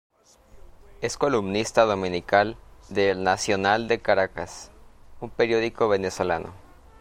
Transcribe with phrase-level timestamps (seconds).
[1.01, 2.57] Es columnista dominical
[2.89, 4.71] de El Nacional de Caracas,
[5.19, 6.55] un periódico venezolano.